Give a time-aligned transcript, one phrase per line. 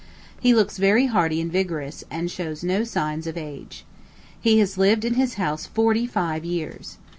[0.39, 3.85] He looks very hearty and vigorous, and shows no signs of age.
[4.41, 6.97] He has lived in his house forty five years.